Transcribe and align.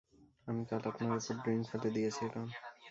আমি 0.47 0.61
কাল 0.69 0.83
আপনার 0.89 1.11
উপর 1.19 1.35
ড্রিংক 1.41 1.63
ফেলে 1.69 1.89
দিয়েছিলাম। 1.95 2.45